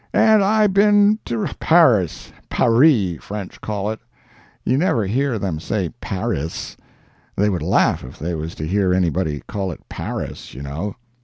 And 0.15 0.43
I 0.43 0.65
been 0.65 1.19
to 1.25 1.45
Paris—Parree, 1.59 3.19
French 3.19 3.61
call 3.61 3.91
it—you 3.91 4.75
never 4.75 5.05
hear 5.05 5.37
them 5.37 5.59
say 5.59 5.89
Parriss—they 6.01 7.49
would 7.51 7.61
laugh 7.61 8.03
if 8.03 8.17
they 8.17 8.33
was 8.33 8.55
to 8.55 8.65
hear 8.67 8.95
any 8.95 9.11
body 9.11 9.43
call 9.47 9.71
it 9.71 9.87
Parriss, 9.89 10.55
you 10.55 10.63
know. 10.63 10.95